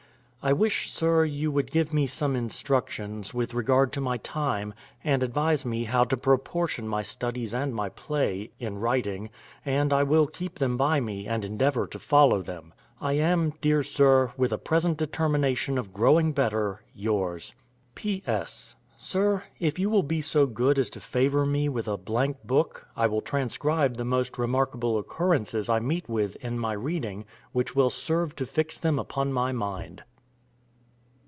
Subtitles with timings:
[0.43, 5.21] I wish, Sir, you would give me some instructions, with regard to my time, and
[5.21, 9.29] advise me how to proportion my Studies and my Play, in writing,
[9.63, 12.73] and I will keep them by me, and endeavor to follow them.
[12.99, 17.53] I am, dear Sir, with a present determination of growing better, yours.
[17.93, 18.75] P.S.
[18.97, 22.87] Sir, if you will be so good as to favor me with a Blank Book,
[22.97, 27.91] I will transcribe the most remarkable occurances I meet with in my reading, which will
[27.91, 30.01] serve to fix them upon my mind.